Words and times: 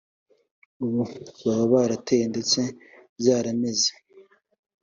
ubu 0.83 1.01
baba 1.43 1.63
barateye 1.73 2.25
ndetse 2.31 2.59
byarameze 3.19 3.91